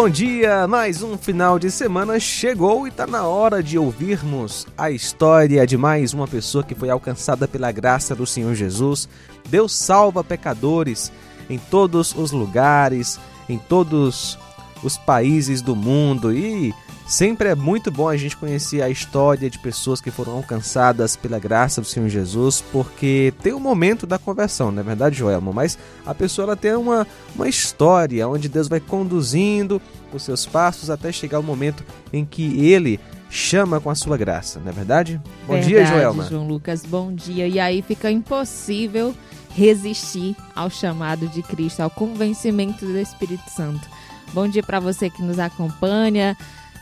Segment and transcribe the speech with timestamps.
[0.00, 0.66] Bom dia!
[0.66, 5.76] Mais um final de semana chegou e está na hora de ouvirmos a história de
[5.76, 9.06] mais uma pessoa que foi alcançada pela graça do Senhor Jesus.
[9.50, 11.12] Deus salva pecadores
[11.50, 14.38] em todos os lugares, em todos
[14.82, 16.74] os países do mundo e
[17.10, 21.40] Sempre é muito bom a gente conhecer a história de pessoas que foram alcançadas pela
[21.40, 25.52] graça do Senhor Jesus, porque tem o um momento da conversão, não é verdade, Joelmo?
[25.52, 30.88] Mas a pessoa ela tem uma, uma história onde Deus vai conduzindo os seus passos
[30.88, 35.20] até chegar o momento em que Ele chama com a sua graça, não é verdade?
[35.48, 36.28] Bom verdade, dia, Joelma.
[36.28, 37.48] João Lucas, bom dia.
[37.48, 39.12] E aí fica impossível
[39.52, 43.88] resistir ao chamado de Cristo, ao convencimento do Espírito Santo.
[44.32, 46.36] Bom dia para você que nos acompanha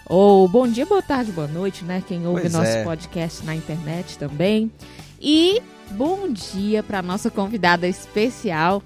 [0.09, 2.03] ou bom dia, boa tarde, boa noite, né?
[2.07, 2.85] Quem ouve pois nosso é.
[2.85, 4.73] podcast na internet também.
[5.21, 8.83] E bom dia para nossa convidada especial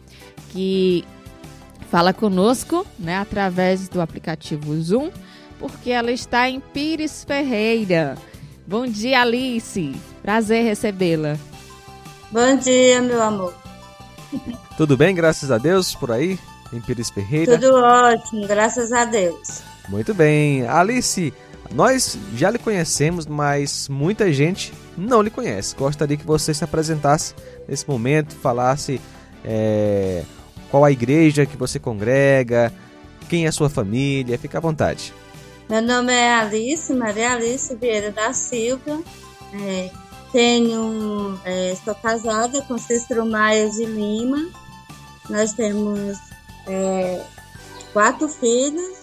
[0.50, 1.04] que
[1.90, 5.10] fala conosco, né, através do aplicativo Zoom,
[5.58, 8.16] porque ela está em Pires Ferreira.
[8.66, 9.94] Bom dia, Alice.
[10.22, 11.36] Prazer recebê-la.
[12.30, 13.54] Bom dia, meu amor.
[14.76, 16.38] Tudo bem, graças a Deus, por aí,
[16.72, 17.58] em Pires Ferreira?
[17.58, 19.62] Tudo ótimo, graças a Deus.
[19.88, 20.66] Muito bem.
[20.66, 21.32] Alice,
[21.72, 25.74] nós já lhe conhecemos, mas muita gente não lhe conhece.
[25.74, 27.34] Gostaria que você se apresentasse
[27.66, 29.00] nesse momento, falasse
[29.44, 30.22] é,
[30.70, 32.72] qual a igreja que você congrega,
[33.28, 34.38] quem é sua família.
[34.38, 35.12] Fique à vontade.
[35.68, 39.02] Meu nome é Alice, Maria Alice Vieira da Silva.
[39.54, 39.90] É,
[40.30, 44.48] tenho, é, estou casada com Cícero Maia de Lima.
[45.30, 46.18] Nós temos
[46.66, 47.22] é,
[47.92, 49.01] quatro filhos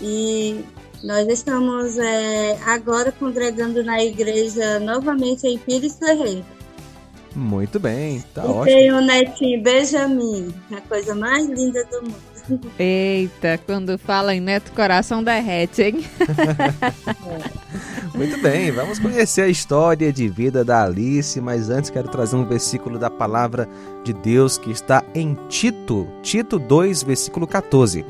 [0.00, 0.64] e
[1.02, 6.44] nós estamos é, agora congregando na igreja novamente em Pires Ferreira.
[7.34, 8.64] Muito bem, tá e ótimo.
[8.64, 12.28] Tem o netinho Benjamin, a coisa mais linda do mundo.
[12.78, 16.04] Eita, quando fala em neto, coração derrete, hein?
[18.14, 22.44] Muito bem, vamos conhecer a história de vida da Alice, mas antes quero trazer um
[22.44, 23.68] versículo da palavra
[24.02, 28.04] de Deus que está em Tito, Tito 2, versículo 14.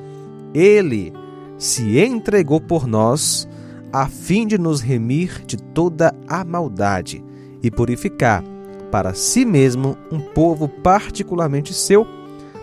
[0.55, 1.13] Ele
[1.59, 3.49] se entregou por nós,
[3.93, 7.25] a fim de nos remir de toda a maldade
[7.63, 8.45] e purificar
[8.91, 12.07] para si mesmo um povo particularmente seu,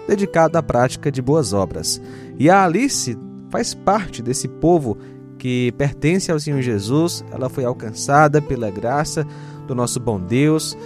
[0.08, 2.02] dedicado à prática de boas obras.
[2.40, 3.18] E a Alice
[3.50, 4.98] faz parte desse povo
[5.38, 9.26] que pertence ao Senhor Jesus, ela foi alcançada pela graça
[9.68, 10.78] do nosso bom Deus.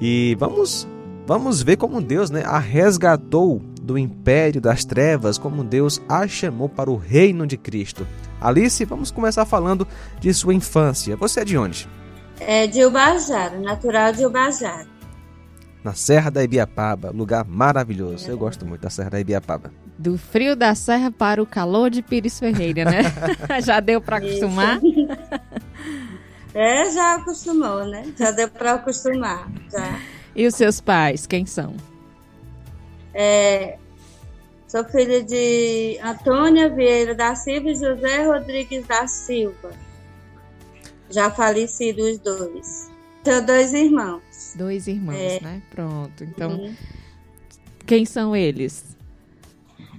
[0.00, 0.86] E vamos
[1.26, 6.68] vamos ver como Deus, né, a resgatou do império das trevas, como Deus a chamou
[6.68, 8.04] para o reino de Cristo.
[8.40, 9.86] Alice, vamos começar falando
[10.18, 11.16] de sua infância.
[11.16, 11.88] Você é de onde?
[12.40, 14.88] É de Ubajara, natural de Ubajara.
[15.84, 18.28] Na Serra da Ibiapaba, lugar maravilhoso.
[18.28, 19.72] Eu gosto muito da Serra da Ibiapaba.
[19.96, 23.02] Do frio da serra para o calor de Pires Ferreira, né?
[23.64, 24.80] já deu para acostumar?
[26.52, 28.04] é, já acostumou, né?
[28.18, 29.48] Já deu para acostumar.
[29.70, 29.98] Já.
[30.34, 31.74] E os seus pais, quem são?
[33.18, 33.78] É,
[34.68, 39.72] sou filha de Antônia Vieira da Silva e José Rodrigues da Silva.
[41.08, 42.90] Já falecidos os dois.
[43.24, 44.54] Tenho dois irmãos.
[44.54, 45.40] Dois irmãos, é.
[45.40, 45.62] né?
[45.70, 46.22] Pronto.
[46.24, 46.74] Então, uhum.
[47.86, 48.84] quem são eles?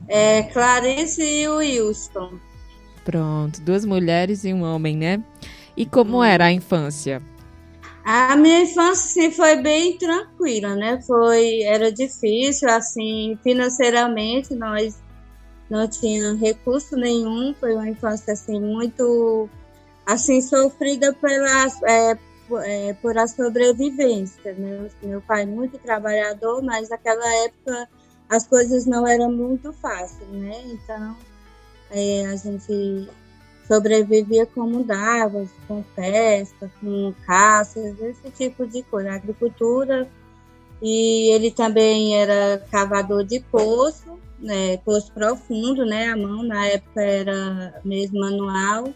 [0.07, 2.37] É Clarice e o Wilson.
[3.03, 5.23] Pronto, duas mulheres e um homem, né?
[5.75, 6.23] E como uhum.
[6.23, 7.19] era a infância?
[8.09, 11.01] A minha infância assim, foi bem tranquila, né?
[11.01, 14.97] Foi, era difícil, assim, financeiramente nós
[15.69, 19.49] não tínhamos recurso nenhum, foi uma infância assim muito
[20.05, 22.17] assim sofrida pela é,
[22.63, 24.53] é, por a sobrevivência.
[24.53, 24.89] Né?
[25.03, 27.89] Meu pai muito trabalhador, mas naquela época
[28.29, 30.63] as coisas não eram muito fáceis, né?
[30.67, 31.17] Então
[31.91, 33.09] é, a gente
[33.67, 40.07] sobrevivia como dava, com pesca, com caças, esse tipo de coisa, agricultura.
[40.81, 47.01] E ele também era cavador de poço, né, poço profundo, né, a mão na época
[47.01, 48.93] era mesmo manual.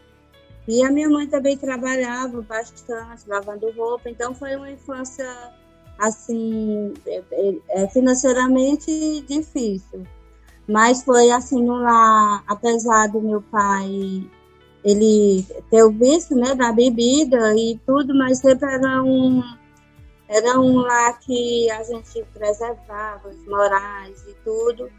[0.67, 5.27] E a minha mãe também trabalhava bastante, lavando roupa, então foi uma infância
[5.99, 10.03] assim é, é, é financeiramente difícil
[10.67, 14.25] Mas foi assim, lá, apesar do meu pai
[14.83, 19.43] ele ter o vício né, da bebida e tudo, mas sempre era um,
[20.27, 24.89] era um lá que a gente preservava os morais e tudo,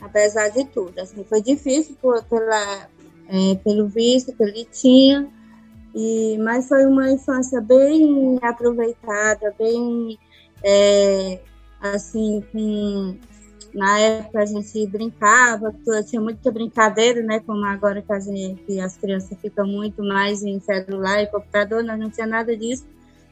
[0.00, 0.98] apesar de tudo.
[0.98, 2.88] Assim, foi difícil por, pela,
[3.28, 5.28] é, pelo vício que ele tinha,
[5.94, 10.18] e, mas foi uma infância bem aproveitada, bem
[10.62, 11.40] é,
[11.80, 13.16] assim, com
[13.74, 15.74] na época a gente brincava,
[16.08, 17.40] tinha muita brincadeira, né?
[17.40, 21.98] Como agora que, gente, que as crianças ficam muito mais em celular e computador, nós
[21.98, 22.86] não tinha nada disso,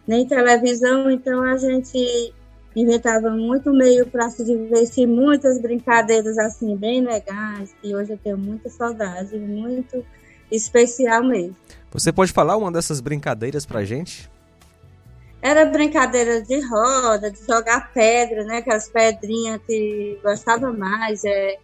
[0.07, 2.35] nem televisão, então a gente
[2.75, 8.39] inventava muito meio para se divertir, muitas brincadeiras assim, bem legais, que hoje eu tenho
[8.39, 10.05] muita saudade, muito
[10.51, 11.57] especial mesmo.
[11.93, 14.31] Você pode falar uma dessas brincadeiras pra gente?
[15.43, 18.59] Era brincadeira de roda, de jogar pedra, né?
[18.59, 21.59] Aquelas pedrinhas que gostava mais, é,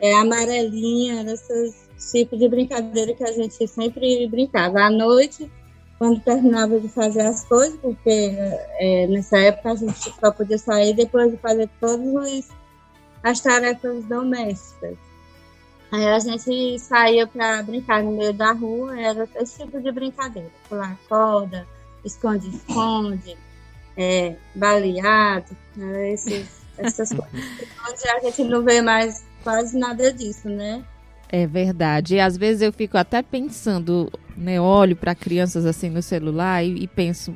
[0.00, 4.80] é amarelinha, esses tipos de brincadeira que a gente sempre brincava.
[4.80, 5.50] À noite,
[5.98, 8.32] quando terminava de fazer as coisas, porque
[8.78, 12.48] é, nessa época a gente só podia sair depois de fazer todas
[13.22, 14.96] as tarefas domésticas.
[15.92, 20.50] Aí a gente saía para brincar no meio da rua, era esse tipo de brincadeira,
[20.70, 21.66] pular corda,
[22.04, 23.36] esconde-esconde,
[23.96, 27.32] é, baleado, né, esses, essas coisas.
[27.88, 30.84] Onde a gente não vê mais quase nada disso, né?
[31.32, 32.16] É verdade.
[32.16, 34.60] E às vezes eu fico até pensando, né?
[34.60, 37.32] Olho para crianças assim no celular e, e, penso,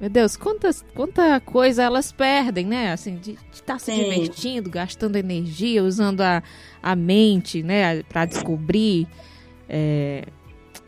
[0.00, 2.92] meu Deus, quantas, quanta coisa elas perdem, né?
[2.92, 4.02] Assim, de estar tá se Sim.
[4.02, 6.42] divertindo, gastando energia, usando a,
[6.82, 8.02] a mente, né?
[8.04, 9.06] Para descobrir.
[9.68, 10.24] É,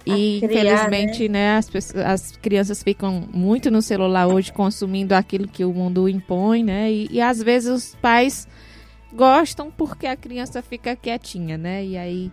[0.05, 5.47] e criar, infelizmente, né, né as, as, crianças ficam muito no celular hoje consumindo aquilo
[5.47, 6.91] que o mundo impõe, né?
[6.91, 8.49] E, e, às vezes os pais
[9.13, 11.85] gostam porque a criança fica quietinha, né?
[11.85, 12.33] E aí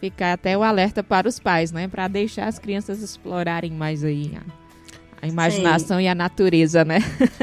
[0.00, 1.88] fica até o alerta para os pais, né?
[1.88, 6.04] Para deixar as crianças explorarem mais aí a, a imaginação Sim.
[6.04, 6.98] e a natureza, né?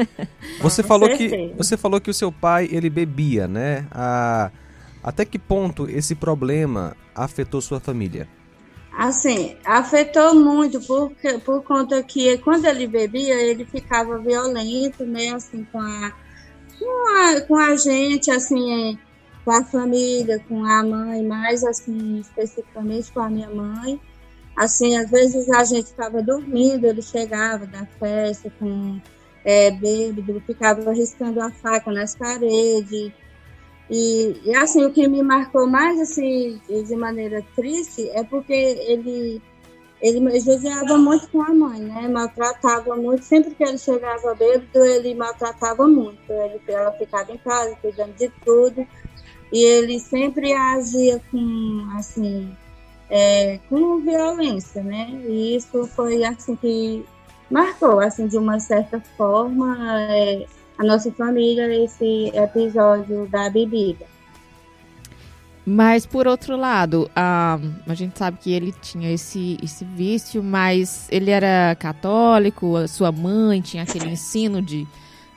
[0.60, 3.86] Você falou que você falou que o seu pai ele bebia, né?
[3.90, 4.50] A,
[5.02, 8.26] até que ponto esse problema afetou sua família?
[8.96, 15.34] Assim, afetou muito porque, por conta que quando ele bebia, ele ficava violento, né?
[15.34, 16.12] Assim, com a,
[16.78, 18.98] com a, com a gente, assim,
[19.44, 24.00] com a família, com a mãe, mais assim, especificamente com a minha mãe.
[24.56, 28.98] Assim, às vezes a gente estava dormindo, ele chegava da festa com
[29.44, 33.12] é, bêbado, ficava riscando a faca nas paredes,
[33.88, 39.40] e, e, assim, o que me marcou mais, assim, de maneira triste, é porque ele,
[40.00, 42.08] ele judiava muito com a mãe, né?
[42.08, 43.24] Maltratava muito.
[43.24, 46.20] Sempre que ele chegava bêbado, ele maltratava muito.
[46.28, 48.86] Ele, ela ficava em casa, cuidando de tudo.
[49.52, 52.50] E ele sempre agia com, assim,
[53.08, 55.10] é, com violência, né?
[55.28, 57.06] E isso foi, assim, que
[57.48, 59.76] marcou, assim, de uma certa forma.
[60.10, 60.46] É,
[60.78, 64.06] a nossa família nesse episódio da bebida.
[65.64, 67.58] Mas por outro lado, a,
[67.88, 73.10] a gente sabe que ele tinha esse, esse vício, mas ele era católico, a sua
[73.10, 74.86] mãe tinha aquele ensino de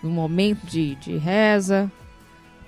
[0.04, 1.92] no momento de, de reza.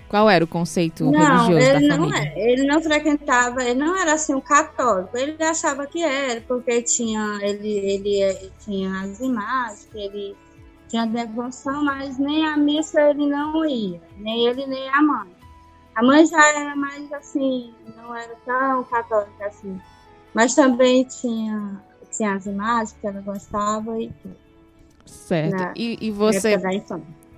[0.10, 2.34] Qual era o conceito não, religioso ele da não família?
[2.36, 5.16] É, ele não frequentava, ele não era assim um católico.
[5.16, 10.36] Ele achava que era, porque tinha ele, ele, ele tinha as imagens, que ele
[10.92, 15.32] tinha devoção, mas nem a missa ele não ia, nem ele nem a mãe.
[15.96, 19.80] A mãe já era mais assim, não era tão católica assim,
[20.34, 21.82] mas também tinha,
[22.12, 24.36] tinha as imagens que ela gostava e tudo.
[25.06, 25.56] Certo.
[25.56, 26.58] Na, e, e você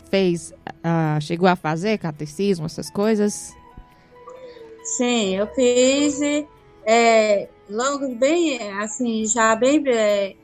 [0.10, 3.56] fez, uh, chegou a fazer catecismo, essas coisas?
[4.84, 6.20] Sim, eu fiz
[6.86, 10.36] é, logo bem, assim, já bem é,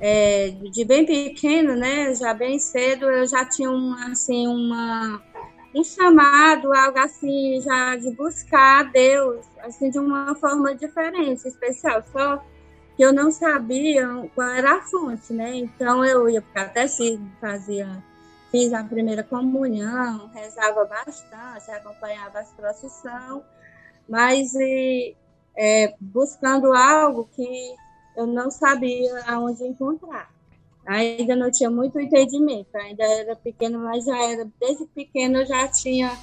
[0.00, 5.22] é, de bem pequeno, né, já bem cedo, eu já tinha um, assim, uma,
[5.74, 12.02] um chamado, algo assim, já de buscar a Deus, assim, de uma forma diferente, especial,
[12.12, 12.42] só
[12.96, 18.02] que eu não sabia qual era a fonte, né, então eu ia para catecismo, fazia,
[18.50, 23.42] fiz a primeira comunhão, rezava bastante, acompanhava as procissões,
[24.08, 25.16] mas e,
[25.56, 27.74] é, buscando algo que
[28.16, 30.30] eu não sabia aonde encontrar.
[30.86, 35.66] Ainda não tinha muito entendimento, ainda era pequeno, mas já era, desde pequeno eu já
[35.68, 36.16] tinha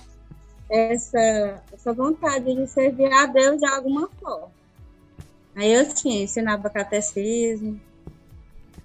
[0.70, 4.52] essa, essa vontade de servir a Deus de alguma forma.
[5.56, 7.80] Aí eu tinha, ensinava catecismo.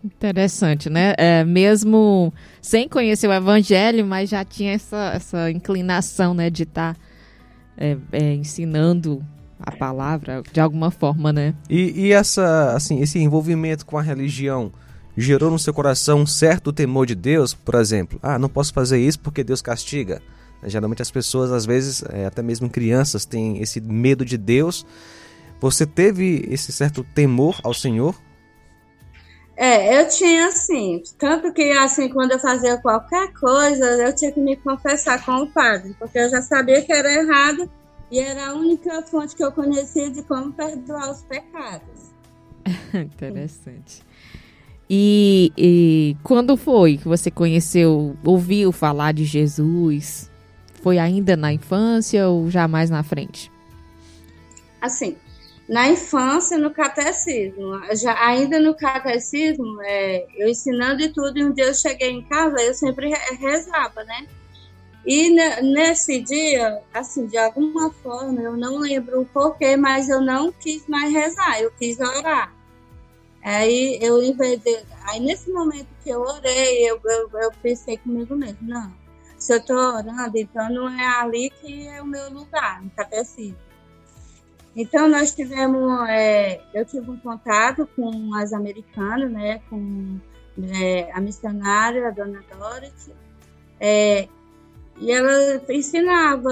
[0.05, 1.15] Interessante, né?
[1.17, 6.95] É, mesmo sem conhecer o evangelho, mas já tinha essa, essa inclinação, né, de estar
[6.95, 7.01] tá
[7.77, 9.25] é, é, ensinando
[9.69, 11.55] a palavra de alguma forma, né?
[11.69, 14.73] E, e essa, assim, esse envolvimento com a religião
[15.17, 18.19] gerou no seu coração um certo temor de Deus, por exemplo?
[18.23, 20.23] Ah, não posso fazer isso porque Deus castiga.
[20.65, 24.87] Geralmente as pessoas, às vezes, é, até mesmo crianças, têm esse medo de Deus.
[25.61, 28.15] Você teve esse certo temor ao Senhor?
[29.57, 34.41] É, eu tinha assim, tanto que assim, quando eu fazia qualquer coisa, eu tinha que
[34.41, 37.69] me confessar com o padre, porque eu já sabia que era errado
[38.11, 42.11] e era a única fonte que eu conhecia de como perdoar os pecados.
[42.95, 44.03] Interessante.
[44.91, 50.31] E, e, quando foi que você conheceu, ouviu falar de Jesus?
[50.83, 53.53] Foi ainda na infância ou já mais na frente?
[54.81, 55.17] Assim,
[55.69, 57.79] na infância, no catecismo.
[57.95, 62.23] Já, ainda no catecismo, é, eu ensinando e tudo, e um dia eu cheguei em
[62.23, 64.27] casa, eu sempre rezava, né?
[65.09, 65.31] E
[65.63, 70.87] nesse dia, assim, de alguma forma, eu não lembro o porquê, mas eu não quis
[70.87, 72.55] mais rezar, eu quis orar.
[73.43, 78.59] Aí eu inventei, aí nesse momento que eu orei, eu, eu, eu pensei comigo mesmo,
[78.61, 78.93] não,
[79.39, 83.57] se eu estou orando, então não é ali que é o meu lugar, no catecismo.
[84.77, 90.21] Então nós tivemos, é, eu tive um contato com as americanas, né, com
[90.71, 93.15] é, a missionária, a dona Dorothy,
[93.81, 94.29] é,
[95.01, 96.51] e ela ensinava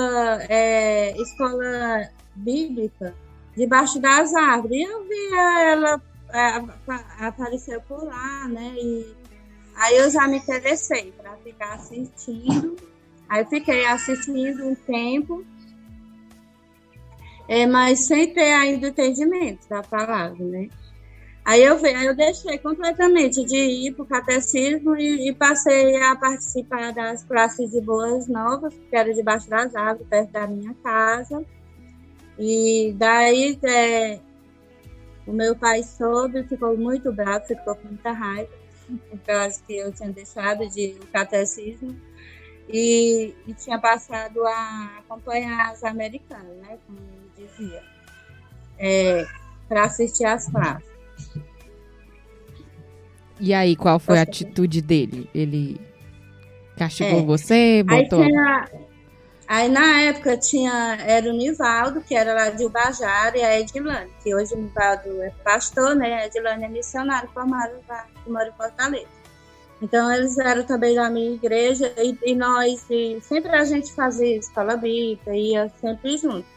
[0.49, 3.15] é, escola bíblica
[3.57, 4.79] debaixo das árvores.
[4.79, 8.75] E eu via ela é, aparecer por lá, né?
[8.77, 9.15] E
[9.75, 12.77] aí eu já me interessei para ficar assistindo.
[13.29, 15.45] Aí fiquei assistindo um tempo,
[17.49, 20.69] é, mas sem ter ainda entendimento da palavra, né?
[21.47, 26.17] Aí eu, aí eu deixei completamente de ir para o catecismo e, e, passei a
[26.17, 31.45] participar das classes de boas novas, que era debaixo das árvores, perto da minha casa.
[32.37, 34.19] E daí é,
[35.25, 38.51] o meu pai soube, ficou muito bravo, ficou com muita raiva,
[39.09, 41.97] por causa que eu tinha deixado de o catecismo.
[42.69, 46.99] E, e, tinha passado a acompanhar as americanas, né, como
[47.37, 47.85] dizia,
[48.81, 49.25] é,
[49.69, 50.96] para assistir às classes.
[53.39, 55.29] E aí, qual foi a atitude dele?
[55.35, 55.81] Ele
[56.77, 57.25] castigou é.
[57.25, 57.83] você?
[57.83, 58.23] Botou...
[58.23, 58.71] Aí, tinha,
[59.47, 64.11] aí, na época tinha era o Nivaldo, que era lá de Ubajara, e a Edilane,
[64.23, 66.15] que hoje o Nivaldo é pastor, né?
[66.15, 67.75] A Edilane é missionário formado
[68.25, 69.17] que mora em Fortaleza.
[69.81, 74.39] Então eles eram também da minha igreja e, e nós e sempre a gente fazia
[74.39, 76.56] escola bíblica, ia sempre junto.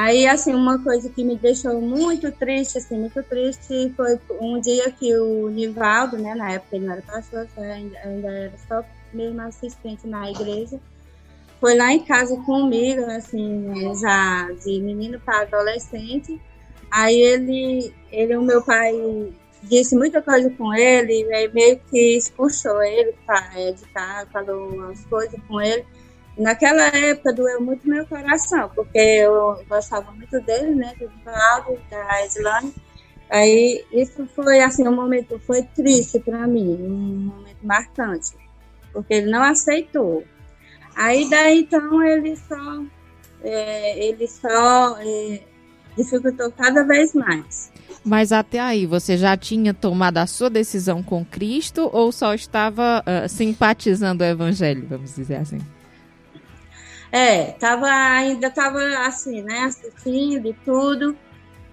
[0.00, 4.92] Aí, assim, uma coisa que me deixou muito triste, assim, muito triste, foi um dia
[4.92, 10.06] que o Nivaldo, né, na época ele não era pastor, ainda, era só mesmo assistente
[10.06, 10.78] na igreja,
[11.60, 16.40] foi lá em casa comigo, assim, já de menino para adolescente.
[16.92, 18.92] Aí ele, ele, o meu pai
[19.64, 23.40] disse muita coisa com ele, meio que expulsou ele pra,
[23.72, 25.84] de casa, falou umas coisas com ele.
[26.38, 32.24] Naquela época doeu muito meu coração, porque eu gostava muito dele, né, do Claudio, da
[32.24, 32.72] Islândia.
[33.28, 38.30] Aí isso foi assim um momento, foi triste para mim, um momento marcante,
[38.92, 40.22] porque ele não aceitou.
[40.94, 42.82] Aí daí então ele só,
[43.42, 45.42] é, ele só é,
[45.96, 47.72] dificultou cada vez mais.
[48.04, 53.02] Mas até aí, você já tinha tomado a sua decisão com Cristo ou só estava
[53.02, 55.58] uh, simpatizando o Evangelho, vamos dizer assim?
[57.10, 61.16] É, tava, ainda tava assim, né, assistindo e tudo.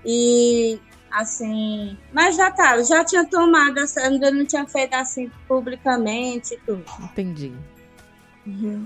[0.05, 0.79] E
[1.11, 6.83] assim, mas já tava, já tinha tomado, ainda não tinha feito assim publicamente e tudo.
[7.01, 7.53] Entendi.
[8.45, 8.85] Uhum.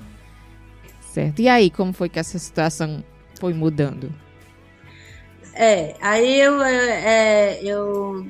[1.01, 1.39] Certo.
[1.39, 3.03] E aí, como foi que essa situação
[3.39, 4.13] foi mudando?
[5.53, 8.25] É, aí eu, é, eu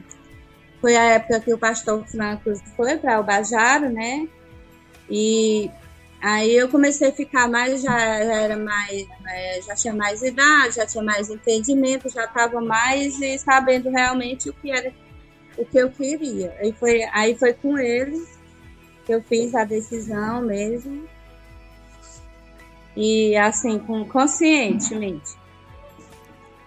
[0.81, 4.27] foi a época que o pastor Franco foi para o Bajaro, né?
[5.09, 5.69] E
[6.21, 10.75] Aí eu comecei a ficar mais, já, já era mais, é, já tinha mais idade,
[10.75, 14.93] já tinha mais entendimento, já estava mais sabendo realmente o que era
[15.57, 16.55] o que eu queria.
[16.59, 18.38] Aí foi, aí foi com eles
[19.05, 21.07] que eu fiz a decisão mesmo.
[22.95, 25.38] E assim, com, conscientemente.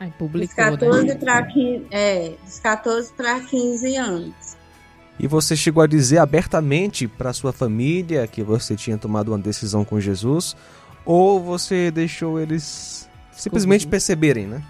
[0.01, 1.15] Aí publicou, dos 14 né?
[1.15, 2.33] para 15, é,
[2.63, 4.52] 14 para 15 anos.
[5.19, 9.85] E você chegou a dizer abertamente para sua família que você tinha tomado uma decisão
[9.85, 10.57] com Jesus?
[11.05, 14.63] Ou você deixou eles simplesmente perceberem, né?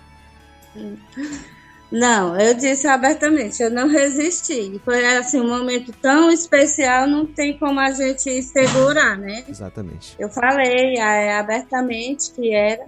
[1.90, 4.80] Não, eu disse abertamente, eu não resisti.
[4.82, 9.44] Foi assim um momento tão especial, não tem como a gente segurar, né?
[9.46, 10.16] Exatamente.
[10.18, 12.86] Eu falei é, abertamente que era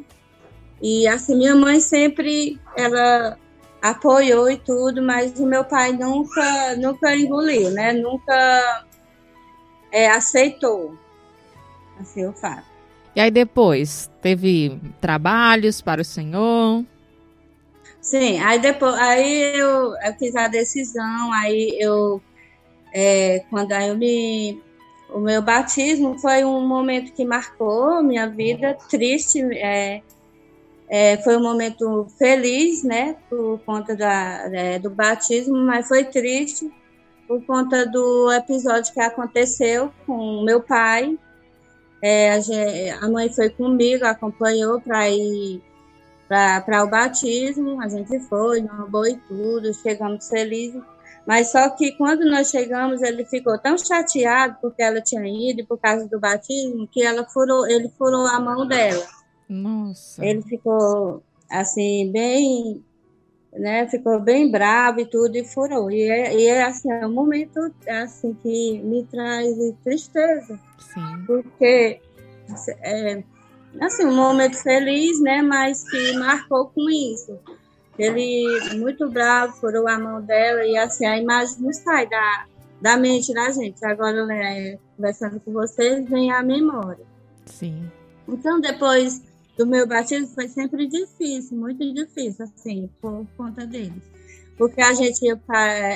[0.80, 3.38] E assim, minha mãe sempre, ela
[3.84, 7.92] apoiou e tudo, mas o meu pai nunca, nunca engoliu, né?
[7.92, 8.86] Nunca
[9.92, 10.96] é, aceitou,
[12.00, 12.64] assim, o fato.
[13.14, 16.82] E aí depois, teve trabalhos para o senhor?
[18.00, 22.22] Sim, aí depois, aí eu, eu fiz a decisão, aí eu,
[22.90, 24.62] é, quando aí eu me,
[25.10, 30.00] o meu batismo foi um momento que marcou minha vida, triste, é,
[30.96, 36.72] é, foi um momento feliz, né, por conta da, é, do batismo, mas foi triste
[37.26, 41.18] por conta do episódio que aconteceu com meu pai.
[42.00, 42.38] É, a,
[43.04, 45.60] a, mãe foi comigo, acompanhou para ir
[46.28, 50.80] para o batismo, a gente foi, não boa e tudo, chegamos felizes.
[51.26, 55.76] Mas só que quando nós chegamos, ele ficou tão chateado porque ela tinha ido por
[55.76, 59.23] causa do batismo que ela furou, ele furou a mão dela.
[59.48, 60.24] Nossa.
[60.24, 62.82] Ele ficou assim bem,
[63.52, 63.86] né?
[63.88, 65.90] Ficou bem bravo e tudo e furou.
[65.90, 70.58] E é, e é assim, é um momento assim que me traz tristeza.
[70.78, 71.24] Sim.
[71.26, 72.00] Porque
[72.80, 73.22] é,
[73.80, 75.42] assim, um momento feliz, né?
[75.42, 77.38] Mas que marcou com isso.
[77.98, 82.46] Ele muito bravo, furou a mão dela e assim a imagem não sai da,
[82.80, 83.84] da mente da gente.
[83.84, 87.06] Agora, né, conversando com vocês, vem a memória.
[87.46, 87.88] Sim.
[88.26, 89.22] Então, depois
[89.56, 94.02] do meu batismo foi sempre difícil, muito difícil, assim, por conta deles.
[94.56, 95.20] Porque a gente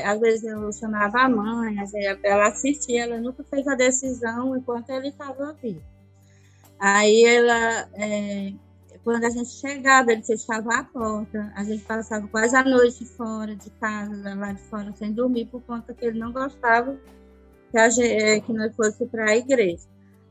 [0.05, 1.77] às vezes eu chamava a mãe,
[2.25, 5.83] ela assistia, ela nunca fez a decisão enquanto ele estava vivo.
[6.79, 8.53] Aí ela, é,
[9.05, 13.55] quando a gente chegava, ele fechava a porta, a gente passava quase a noite fora
[13.55, 16.97] de casa, lá de fora, sem dormir, por conta que ele não gostava
[17.71, 19.87] que, a gente, é, que nós fôssemos para a igreja.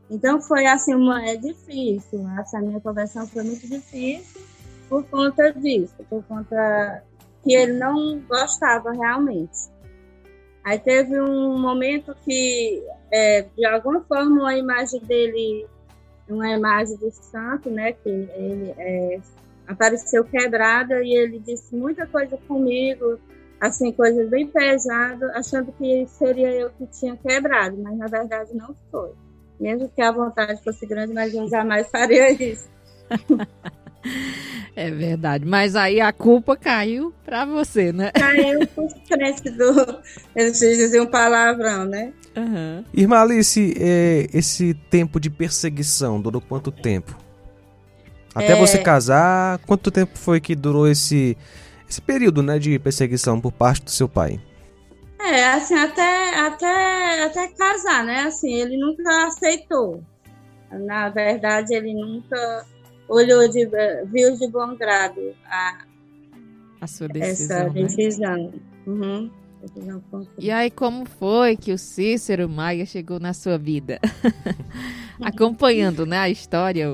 [0.10, 4.42] Então foi assim, uma, é difícil, essa minha conversão foi muito difícil
[4.88, 7.04] por conta disso, por conta
[7.44, 9.70] que ele não gostava realmente.
[10.64, 15.66] Aí teve um momento que, é, de alguma forma, a imagem dele,
[16.28, 19.20] uma imagem do santo, né, que ele é,
[19.68, 23.18] apareceu quebrada e ele disse muita coisa comigo,
[23.60, 28.76] assim, coisas bem pesadas, achando que seria eu que tinha quebrado, mas na verdade não
[28.92, 29.12] foi.
[29.60, 32.68] Mesmo que a vontade fosse grande, mas eu jamais faria isso.
[34.78, 38.12] É verdade, mas aí a culpa caiu para você, né?
[38.12, 40.00] Caiu por frente do.
[40.36, 42.14] Eles diziam um palavrão, né?
[42.36, 42.84] Uhum.
[42.94, 47.18] Irmã Alice, é, esse tempo de perseguição durou quanto tempo?
[48.36, 48.56] Até é...
[48.56, 51.36] você casar, quanto tempo foi que durou esse,
[51.90, 54.40] esse período né, de perseguição por parte do seu pai?
[55.20, 58.22] É, assim, até, até, até casar, né?
[58.22, 60.04] Assim, ele nunca aceitou.
[60.72, 62.66] Na verdade, ele nunca
[63.08, 63.68] olhou de,
[64.06, 65.78] viu de bom grado a,
[66.82, 67.58] a sua decisão.
[67.58, 68.36] Essa decisão.
[68.36, 68.52] Né?
[68.86, 69.32] Uhum.
[70.38, 74.00] E aí, como foi que o Cícero Maia chegou na sua vida?
[75.22, 76.88] Acompanhando, né, a história.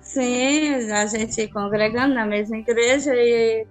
[0.00, 3.66] Sim, a gente congregando na mesma igreja e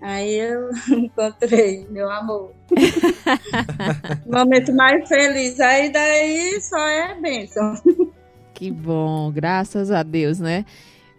[0.00, 2.52] Aí eu encontrei meu amor.
[4.26, 5.60] momento mais feliz.
[5.60, 7.74] Aí daí só é bênção.
[8.54, 10.64] Que bom, graças a Deus, né?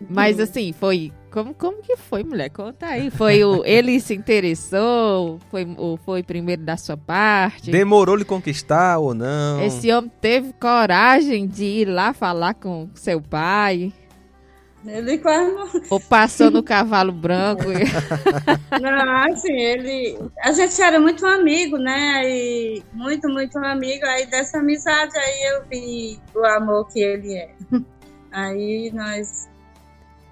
[0.09, 1.11] Mas assim, foi.
[1.29, 2.49] Como, como que foi, mulher?
[2.49, 3.09] Conta aí.
[3.09, 3.63] Foi o.
[3.65, 5.39] Ele se interessou?
[5.49, 5.65] Foi,
[6.03, 7.71] foi primeiro da sua parte?
[7.71, 9.61] Demorou lhe conquistar ou não?
[9.61, 13.93] Esse homem teve coragem de ir lá falar com seu pai?
[14.85, 15.69] Ele quase não...
[15.89, 17.65] Ou passou no cavalo branco.
[18.81, 20.17] não, assim, ele.
[20.43, 22.23] A gente era muito amigo, né?
[22.25, 24.05] E muito, muito amigo.
[24.05, 27.51] Aí dessa amizade aí eu vi o amor que ele é.
[28.33, 29.49] Aí nós,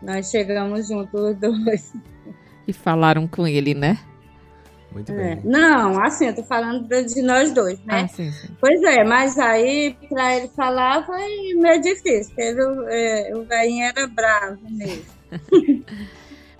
[0.02, 1.94] nós chegamos juntos os dois.
[2.66, 4.00] E falaram com ele, né?
[4.92, 5.32] Muito bem.
[5.32, 5.40] É.
[5.44, 8.02] Não, assim, eu tô falando de nós dois, né?
[8.04, 8.48] Ah, sim, sim.
[8.60, 13.86] Pois é, mas aí pra ele falar foi meio difícil, porque ele, é, o velhinho
[13.86, 15.06] era bravo mesmo.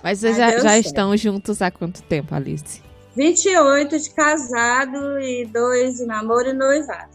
[0.04, 2.82] mas vocês já, já estão juntos há quanto tempo, Alice?
[3.16, 7.10] 28 de casado e dois de namoro e noivado.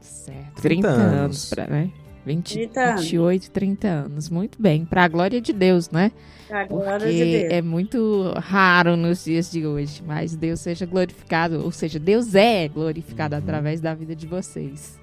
[0.00, 1.90] Certo, 30, 30 anos, anos pra, né?
[2.24, 4.30] 20, 30 28, 30 anos.
[4.30, 6.10] Muito bem, para a glória de Deus, né?
[6.48, 7.52] Pra glória de Deus.
[7.52, 12.68] é muito raro nos dias de hoje, mas Deus seja glorificado, ou seja, Deus é
[12.68, 13.42] glorificado uhum.
[13.42, 14.98] através da vida de vocês.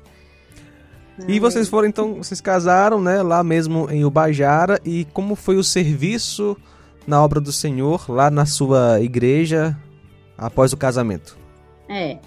[1.28, 5.64] E vocês foram então, vocês casaram, né, lá mesmo em Ubajara, e como foi o
[5.64, 6.58] serviço
[7.06, 9.78] na obra do Senhor lá na sua igreja
[10.38, 11.38] após o casamento?
[11.88, 12.18] É.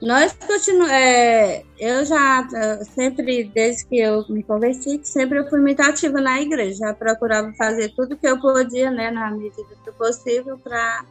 [0.00, 0.92] Nós continuamos.
[0.92, 2.46] É, eu já
[2.94, 6.86] sempre, desde que eu me converti, sempre eu fui muito ativa na igreja.
[6.86, 11.04] Já procurava fazer tudo que eu podia, né, na medida do possível, para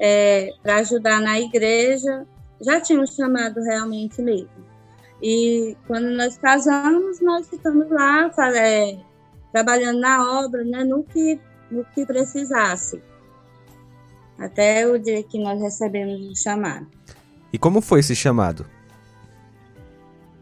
[0.00, 2.26] é, ajudar na igreja.
[2.60, 4.66] Já tinha um chamado realmente mesmo.
[5.22, 8.98] E quando nós casamos, nós ficamos lá é,
[9.52, 11.38] trabalhando na obra, né, no que
[11.70, 13.02] no que precisasse.
[14.38, 16.86] Até o dia que nós recebemos o chamado.
[17.56, 18.66] E como foi esse chamado?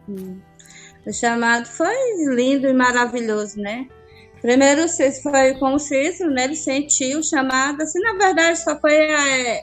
[0.09, 0.41] Hum.
[1.07, 1.95] O chamado foi
[2.35, 3.87] lindo e maravilhoso, né?
[4.43, 4.83] Primeiro
[5.23, 6.43] foi com o Cícero, né?
[6.43, 9.63] Ele sentiu o chamado, assim, na verdade só foi é,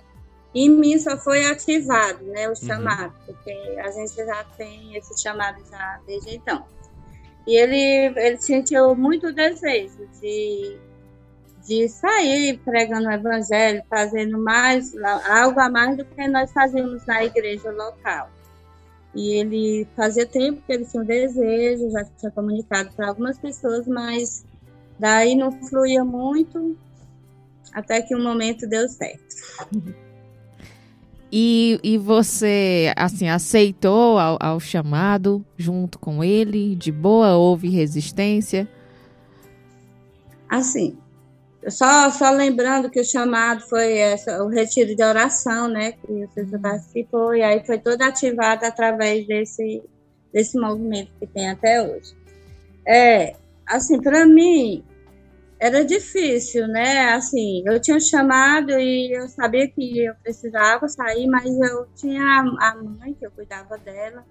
[0.55, 2.47] em mim só foi ativado, né?
[2.47, 2.55] O uhum.
[2.55, 3.33] chamado, uhum.
[3.33, 3.51] porque
[3.83, 6.63] a gente já tem esse chamado já desde então.
[7.45, 10.79] E ele, ele sentiu muito desejo de
[11.65, 14.93] de sair pregando o evangelho, fazendo mais,
[15.29, 18.29] algo a mais do que nós fazíamos na igreja local.
[19.13, 23.87] E ele fazia tempo que ele tinha um desejo, já tinha comunicado para algumas pessoas,
[23.87, 24.45] mas
[24.97, 26.77] daí não fluía muito,
[27.73, 29.35] até que um momento deu certo.
[31.31, 36.75] E, e você, assim, aceitou ao, ao chamado junto com ele?
[36.75, 37.37] De boa?
[37.37, 38.67] Houve resistência?
[40.49, 40.97] Assim,
[41.69, 45.93] só, só lembrando que o chamado foi essa, o retiro de oração, né?
[45.93, 46.61] Que você uhum.
[46.61, 49.83] participou, e aí foi todo ativado através desse,
[50.33, 52.15] desse movimento que tem até hoje.
[52.85, 53.35] É,
[53.67, 54.83] assim, para mim,
[55.59, 57.13] era difícil, né?
[57.13, 62.23] Assim, eu tinha chamado e eu sabia que eu precisava sair, mas eu tinha
[62.59, 64.25] a mãe que eu cuidava dela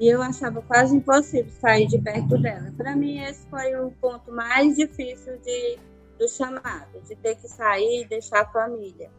[0.00, 2.72] e eu achava quase impossível sair de perto dela.
[2.76, 5.78] Para mim, esse foi o ponto mais difícil de
[6.18, 9.10] do chamado, de ter que sair e deixar a família.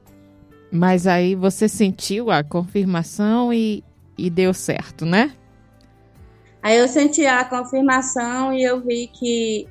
[0.71, 3.83] Mas aí você sentiu a confirmação e,
[4.17, 5.33] e deu certo, né?
[6.61, 9.67] Aí eu senti a confirmação e eu vi que,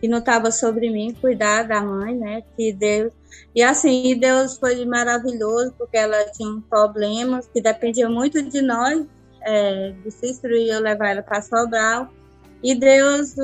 [0.00, 2.42] que não estava sobre mim cuidar da mãe, né?
[2.56, 3.12] Que Deus.
[3.54, 9.06] E assim, Deus foi maravilhoso, porque ela tinha problemas que dependiam muito de nós,
[9.40, 12.10] é, do Cícero e eu levar ela para Sobral.
[12.62, 13.36] E Deus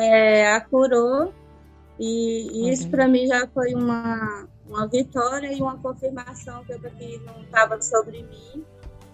[0.00, 1.32] é, a curou
[1.98, 2.90] e, e isso uhum.
[2.90, 8.22] para mim já foi uma, uma vitória e uma confirmação que, que não estava sobre
[8.22, 8.64] mim,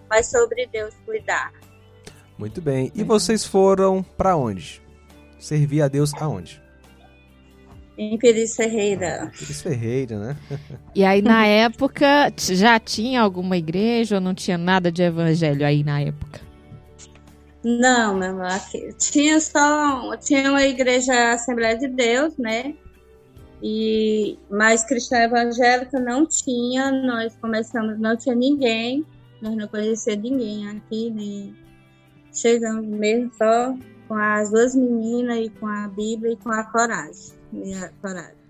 [0.09, 1.51] mas sobre Deus cuidar.
[2.37, 2.91] Muito bem.
[2.93, 4.81] E vocês foram para onde?
[5.39, 6.61] Servir a Deus aonde?
[7.97, 9.31] Em Pires Ferreira.
[9.37, 10.37] Pires Ferreira, né?
[10.93, 15.83] E aí, na época, já tinha alguma igreja ou não tinha nada de evangelho aí
[15.83, 16.44] na época?
[17.67, 22.75] Não, irmão, aqui, tinha só tinha uma igreja Assembleia de Deus, né?
[23.59, 26.91] E mais cristã evangélica não tinha.
[26.91, 29.03] Nós começamos, não tinha ninguém,
[29.41, 31.55] nós não conhecia ninguém aqui, nem
[32.31, 33.75] chegamos mesmo só
[34.07, 38.45] com as duas meninas e com a Bíblia e com a coragem, e a coragem.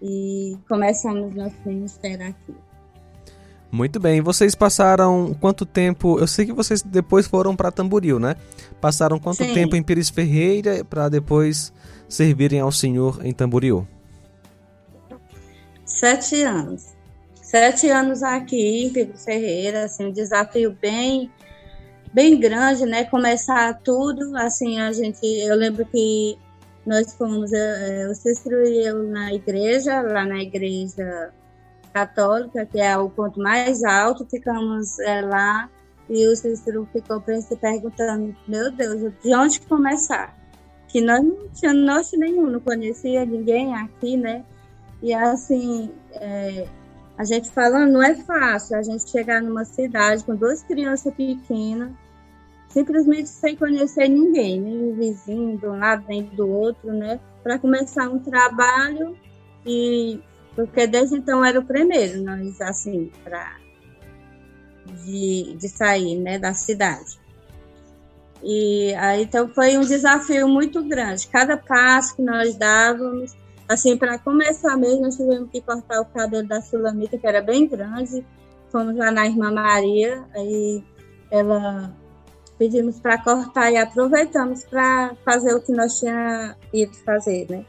[0.00, 2.54] E começamos nosso ministério aqui.
[3.72, 4.20] Muito bem.
[4.20, 6.18] Vocês passaram quanto tempo?
[6.18, 8.34] Eu sei que vocês depois foram para Tamboril, né?
[8.80, 9.54] Passaram quanto Sim.
[9.54, 11.72] tempo em Pires Ferreira para depois
[12.08, 13.86] servirem ao Senhor em Tamboril?
[15.84, 16.88] Sete anos.
[17.40, 21.30] Sete anos aqui em Pires Ferreira, assim, um desafio bem
[22.12, 23.04] bem grande, né?
[23.04, 26.36] Começar tudo, assim, a gente, eu lembro que
[26.84, 27.60] nós fomos, eu,
[28.46, 31.32] eu e eu na igreja, lá na igreja
[31.92, 35.68] católica, que é o ponto mais alto, ficamos é, lá
[36.08, 40.36] e o Cícero ficou perguntando, meu Deus, de onde começar?
[40.88, 44.44] Que nós não tínhamos norte nenhum, não conhecia ninguém aqui, né?
[45.00, 46.66] E assim, é,
[47.16, 51.92] a gente falando, não é fácil a gente chegar numa cidade com duas crianças pequenas,
[52.68, 57.20] simplesmente sem conhecer ninguém, nem o vizinho de um lado, nem do outro, né?
[57.42, 59.16] Para começar um trabalho
[59.64, 60.20] e
[60.54, 63.58] porque desde então era o primeiro, nós, assim, para
[65.04, 67.18] de, de sair, né, da cidade.
[68.42, 71.26] E aí, então, foi um desafio muito grande.
[71.28, 73.36] Cada passo que nós dávamos,
[73.68, 77.66] assim, para começar mesmo, nós tivemos que cortar o cabelo da Sulamita, que era bem
[77.68, 78.24] grande.
[78.70, 80.82] Fomos lá na Irmã Maria, aí
[81.30, 81.94] ela
[82.58, 87.64] pedimos para cortar e aproveitamos para fazer o que nós tínhamos ido fazer, né?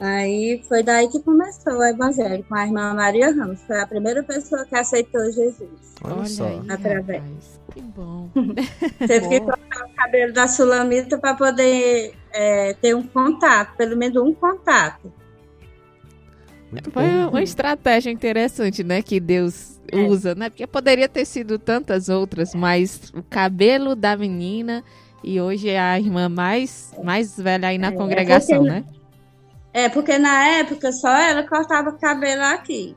[0.00, 3.60] Aí foi daí que começou o evangelho com a irmã Maria Ramos.
[3.66, 5.94] Foi a primeira pessoa que aceitou Jesus.
[6.02, 6.46] Olha só.
[6.46, 7.22] Aí, através.
[7.22, 8.30] Rapaz, que bom.
[9.06, 14.16] Teve que cortar o cabelo da Sulamita para poder é, ter um contato, pelo menos
[14.16, 15.12] um contato.
[16.72, 17.28] Muito Foi bom.
[17.28, 19.02] uma estratégia interessante, né?
[19.02, 19.98] Que Deus é.
[19.98, 20.48] usa, né?
[20.48, 24.82] Porque poderia ter sido tantas outras, mas o cabelo da menina
[25.22, 28.84] e hoje é a irmã mais, mais velha aí na é, congregação, é né?
[29.72, 32.96] É, porque na época só ela cortava cabelo aqui.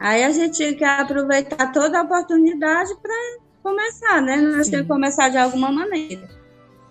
[0.00, 3.14] Aí a gente tinha que aproveitar toda a oportunidade para
[3.62, 4.36] começar, né?
[4.36, 6.28] Nós tínhamos que começar de alguma maneira.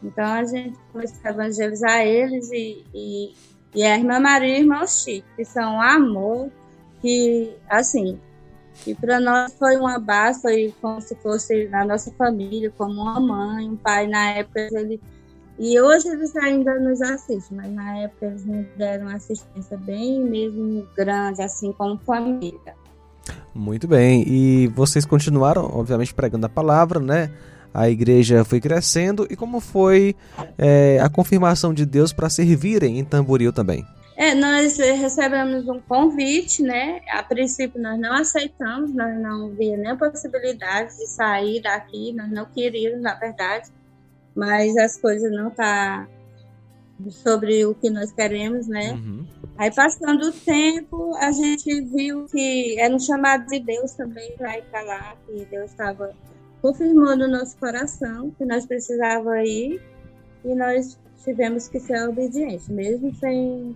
[0.01, 3.33] Então a gente começou a evangelizar eles e, e,
[3.75, 6.49] e a irmã Maria e o irmão Chico, que são amor,
[7.01, 8.17] que, assim,
[8.85, 13.19] e para nós foi uma base, foi como se fosse na nossa família, como uma
[13.19, 14.07] mãe, um pai.
[14.07, 14.99] Na época ele.
[15.63, 20.87] E hoje eles ainda nos assistem, mas na época eles nos deram assistência bem mesmo
[20.97, 22.73] grande, assim como família.
[23.53, 24.23] Muito bem.
[24.27, 27.31] E vocês continuaram, obviamente, pregando a palavra, né?
[27.71, 29.27] A igreja foi crescendo.
[29.29, 30.15] E como foi
[30.57, 33.85] é, a confirmação de Deus para servirem em Tamboril também?
[34.17, 37.01] É, nós recebemos um convite, né?
[37.11, 42.45] A princípio nós não aceitamos, nós não via nem possibilidade de sair daqui, nós não
[42.45, 43.69] queríamos, na verdade,
[44.35, 46.07] mas as coisas não tá
[47.09, 48.93] sobre o que nós queremos, né?
[48.93, 49.25] Uhum.
[49.57, 54.57] Aí passando o tempo, a gente viu que era um chamado de Deus também para
[54.57, 56.13] ir para lá, que Deus estava
[56.61, 59.81] confirmando no nosso coração que nós precisávamos ir
[60.45, 63.75] e nós tivemos que ser obedientes, mesmo sem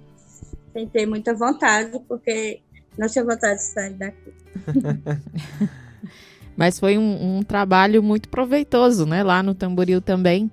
[0.74, 2.60] sem ter muita vontade, porque
[2.98, 4.34] não tinha vontade de sair daqui.
[6.56, 9.24] Mas foi um, um, trabalho muito proveitoso, né?
[9.24, 10.50] Lá no Tamboril também.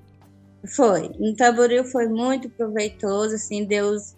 [0.67, 1.11] Foi.
[1.19, 4.17] No Tamboril foi muito proveitoso, assim, Deus,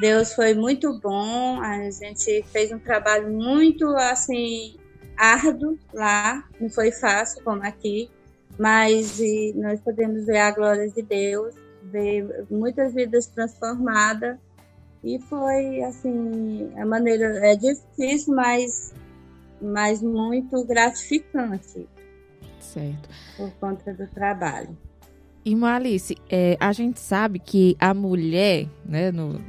[0.00, 1.60] Deus foi muito bom.
[1.60, 4.76] A gente fez um trabalho muito, assim,
[5.16, 6.44] árduo lá.
[6.60, 8.08] Não foi fácil como aqui,
[8.58, 9.18] mas
[9.54, 14.36] nós podemos ver a glória de Deus, ver muitas vidas transformadas
[15.06, 17.26] e foi, assim, a maneira.
[17.46, 18.92] É difícil, mas,
[19.60, 21.86] mas muito gratificante.
[22.60, 23.08] Certo.
[23.36, 24.76] Por conta do trabalho.
[25.44, 29.40] Irmã Alice, é, a gente sabe que a mulher, né, no,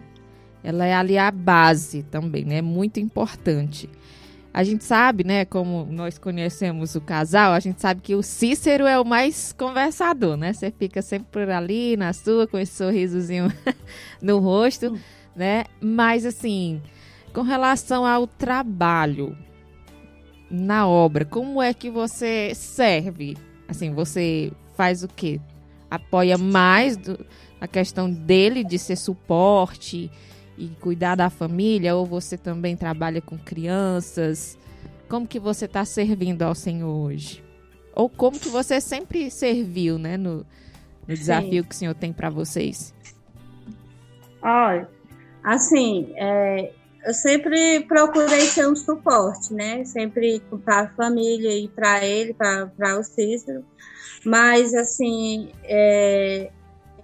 [0.64, 2.62] ela é ali a base também, né?
[2.62, 3.90] Muito importante.
[4.54, 8.86] A gente sabe, né, como nós conhecemos o casal, a gente sabe que o Cícero
[8.86, 10.54] é o mais conversador, né?
[10.54, 13.52] Você fica sempre por ali, na sua, com esse sorrisozinho
[14.22, 14.96] no rosto
[15.38, 15.66] né?
[15.80, 16.82] Mas assim,
[17.32, 19.38] com relação ao trabalho
[20.50, 23.38] na obra, como é que você serve?
[23.68, 25.40] Assim, você faz o quê?
[25.90, 27.26] Apoia mais do,
[27.60, 30.12] a questão dele de ser suporte
[30.58, 34.58] e cuidar da família, ou você também trabalha com crianças?
[35.08, 37.44] Como que você está servindo ao Senhor hoje?
[37.94, 40.46] Ou como que você sempre serviu, né, no,
[41.08, 42.94] no desafio que o Senhor tem para vocês?
[44.42, 44.88] Olha,
[45.48, 46.74] Assim, é,
[47.08, 49.86] eu sempre procurei ser um suporte, né?
[49.86, 53.64] Sempre para a família e para ele, para o Cícero.
[54.26, 56.52] Mas, assim, é,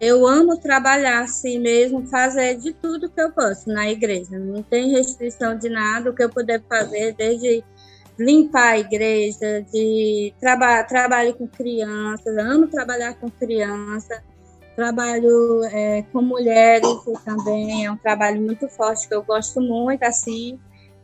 [0.02, 4.38] eu amo trabalhar assim mesmo, fazer de tudo que eu posso na igreja.
[4.38, 7.63] Não tem restrição de nada, o que eu puder fazer, desde
[8.20, 14.22] limpar a igreja, de traba trabalho com crianças, amo trabalhar com criança.
[14.75, 16.88] Trabalho é, com mulheres
[17.23, 20.59] também é um trabalho muito forte que eu gosto muito, assim.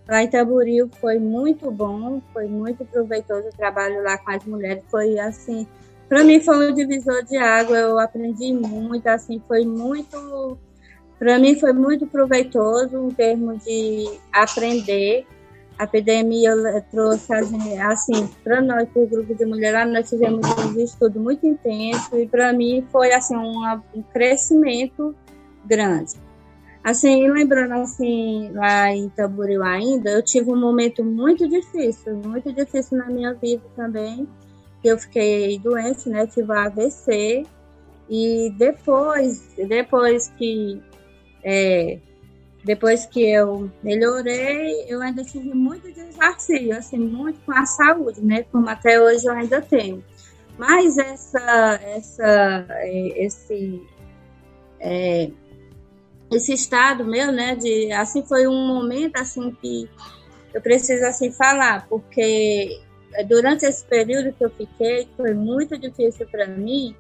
[0.08, 4.84] Lá em Tamboril foi muito bom, foi muito proveitoso o trabalho lá com as mulheres.
[4.90, 5.68] Foi assim,
[6.08, 10.58] para mim foi um divisor de água, eu aprendi muito, assim, foi muito,
[11.20, 15.28] para mim foi muito proveitoso em termos de aprender
[15.80, 16.52] a epidemia
[16.92, 22.18] trouxe assim para nós para o grupo de mulheres nós fizemos um estudo muito intenso
[22.18, 25.16] e para mim foi assim uma, um crescimento
[25.66, 26.16] grande.
[26.84, 32.98] Assim lembrando assim lá em Tamboril ainda eu tive um momento muito difícil muito difícil
[32.98, 34.28] na minha vida também
[34.84, 37.46] eu fiquei doente né tive AVC
[38.10, 40.82] e depois depois que
[41.42, 42.00] é,
[42.64, 48.44] depois que eu melhorei, eu ainda tive muito desafio, assim, muito com a saúde, né?
[48.52, 50.04] Como até hoje eu ainda tenho.
[50.58, 53.82] Mas essa, essa, é, esse,
[54.80, 55.32] é,
[56.30, 57.56] esse estado meu, né?
[57.56, 59.90] De, assim, foi um momento, assim, que
[60.54, 62.82] eu preciso, assim, falar, porque
[63.28, 66.94] durante esse período que eu fiquei, que foi muito difícil para mim,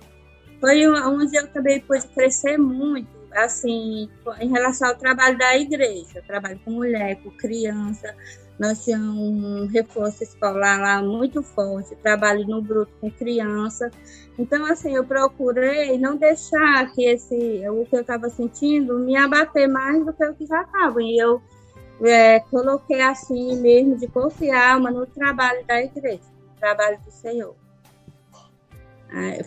[0.59, 6.59] foi onde eu também pude crescer muito, assim, em relação ao trabalho da igreja, trabalho
[6.63, 8.15] com mulher, com criança,
[8.59, 13.89] nós tínhamos um reforço escolar lá muito forte, trabalho no bruto com criança.
[14.37, 19.67] Então, assim, eu procurei não deixar que esse, o que eu estava sentindo me abater
[19.69, 21.01] mais do que o que já estava.
[21.01, 21.41] E eu
[22.01, 27.55] é, coloquei assim mesmo de confiar no trabalho da igreja, no trabalho do Senhor.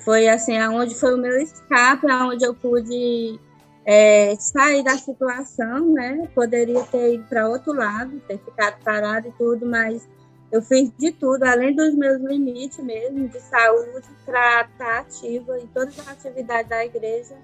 [0.04, 3.38] Foi assim, aonde foi o meu escape, aonde eu pude
[3.84, 6.28] é, sair da situação, né?
[6.34, 10.08] Poderia ter ido para outro lado, ter ficado parado e tudo, mas
[10.50, 15.66] eu fiz de tudo, além dos meus limites mesmo de saúde, para estar ativa em
[15.68, 17.36] todas as atividades da igreja,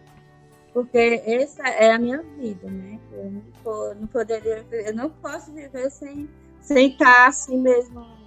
[0.73, 3.01] porque essa é a minha vida, né?
[3.13, 6.29] Eu não, não poderia, eu não posso viver sem,
[6.61, 8.18] sem estar assim mesmo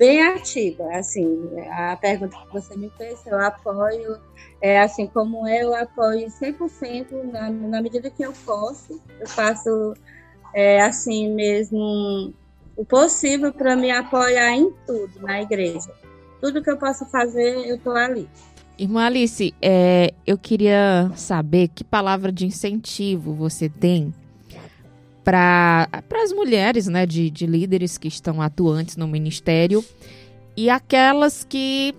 [0.00, 4.16] bem ativa, assim, a pergunta que você me fez, eu apoio,
[4.62, 9.92] é assim, como eu apoio 100% na, na medida que eu posso, eu faço,
[10.54, 12.32] é, assim mesmo,
[12.74, 15.92] o possível para me apoiar em tudo na igreja.
[16.40, 18.26] Tudo que eu posso fazer, eu estou ali.
[18.78, 24.14] Irmã Alice, é, eu queria saber que palavra de incentivo você tem
[25.30, 25.88] para
[26.24, 29.84] as mulheres, né, de, de líderes que estão atuantes no ministério
[30.56, 31.94] e aquelas que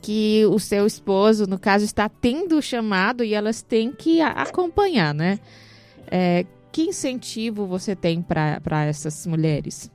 [0.00, 5.38] que o seu esposo, no caso, está tendo chamado e elas têm que acompanhar, né?
[6.10, 9.88] É, que incentivo você tem para essas mulheres?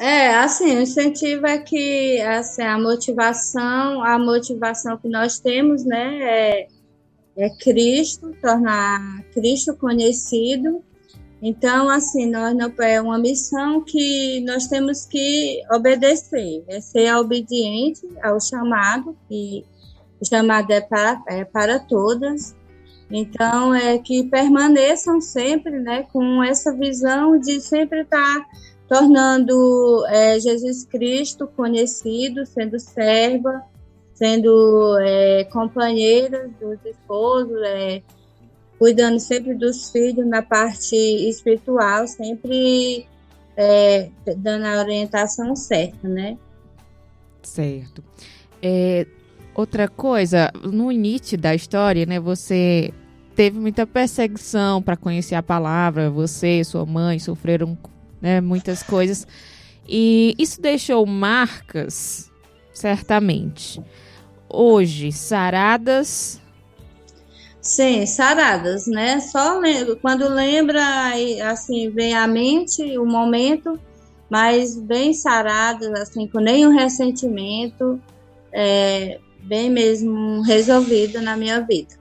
[0.00, 6.18] É, assim, o incentivo é que assim, a motivação, a motivação que nós temos, né,
[6.22, 6.68] é,
[7.36, 10.82] é Cristo, tornar Cristo conhecido
[11.40, 18.08] então, assim, nós não, é uma missão que nós temos que obedecer, é ser obediente
[18.22, 19.64] ao chamado, e
[20.20, 22.54] o chamado é para, é para todas.
[23.10, 28.46] Então, é que permaneçam sempre né, com essa visão de sempre estar
[28.88, 33.62] tornando é, Jesus Cristo conhecido, sendo serva,
[34.14, 38.02] sendo é, companheira dos esposos, é,
[38.78, 43.06] cuidando sempre dos filhos na parte espiritual, sempre
[43.56, 46.36] é, dando a orientação certa, né?
[47.42, 48.04] Certo.
[48.60, 49.06] É,
[49.54, 52.92] outra coisa, no início da história, né, você
[53.34, 57.78] teve muita perseguição para conhecer a palavra, você e sua mãe sofreram
[58.20, 59.26] né, muitas coisas,
[59.88, 62.30] e isso deixou marcas,
[62.72, 63.80] certamente.
[64.48, 66.40] Hoje, saradas,
[67.66, 69.18] Sim, saradas, né?
[69.18, 69.60] Só
[70.00, 70.80] quando lembra,
[71.50, 73.76] assim, vem à mente o momento,
[74.30, 78.00] mas bem saradas, assim, com nenhum ressentimento,
[78.52, 81.92] é, bem mesmo resolvido na minha vida.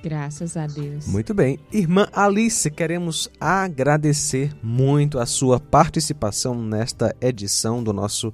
[0.00, 1.08] Graças a Deus.
[1.08, 1.58] Muito bem.
[1.72, 8.32] Irmã Alice, queremos agradecer muito a sua participação nesta edição do nosso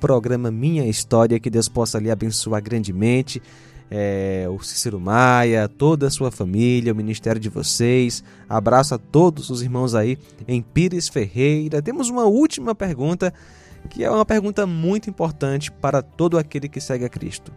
[0.00, 1.38] programa Minha História.
[1.38, 3.42] Que Deus possa lhe abençoar grandemente
[3.94, 8.24] é, o Cícero Maia, toda a sua família, o ministério de vocês.
[8.48, 11.82] Abraço a todos os irmãos aí em Pires Ferreira.
[11.82, 13.34] Temos uma última pergunta,
[13.90, 17.52] que é uma pergunta muito importante para todo aquele que segue a Cristo.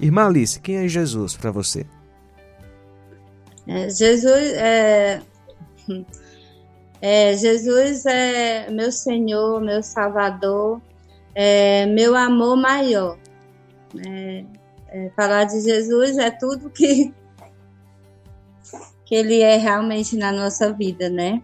[0.00, 1.86] Irmã Alice, quem é Jesus para você?
[3.68, 5.22] É, Jesus é,
[7.00, 10.82] é, Jesus é meu Senhor, meu Salvador,
[11.32, 13.16] é meu amor maior.
[14.04, 14.44] É,
[14.88, 17.12] é, falar de Jesus é tudo que,
[19.04, 21.42] que ele é realmente na nossa vida, né?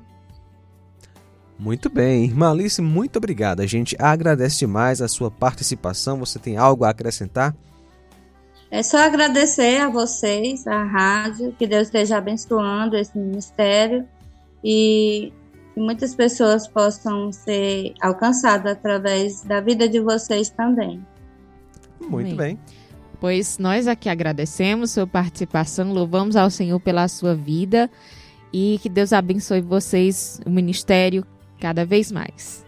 [1.58, 3.62] Muito bem, irmã Alice, muito obrigada.
[3.62, 6.18] A gente agradece demais a sua participação.
[6.18, 7.54] Você tem algo a acrescentar?
[8.68, 14.08] É só agradecer a vocês, a rádio, que Deus esteja abençoando esse ministério
[14.64, 15.32] e
[15.74, 21.04] que muitas pessoas possam ser alcançadas através da vida de vocês também.
[22.00, 22.36] Muito Amém.
[22.36, 22.58] bem.
[23.22, 27.88] Pois nós aqui agradecemos sua participação, louvamos ao Senhor pela sua vida
[28.52, 31.24] e que Deus abençoe vocês, o ministério,
[31.60, 32.66] cada vez mais.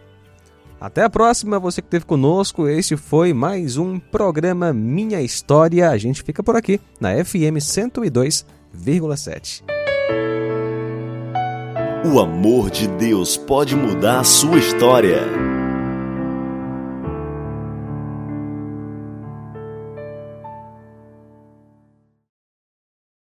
[0.79, 2.69] Até a próxima, você que esteve conosco.
[2.69, 5.89] Este foi mais um programa Minha História.
[5.89, 9.61] A gente fica por aqui na FM 102,7.
[12.05, 15.19] O amor de Deus pode mudar a sua história.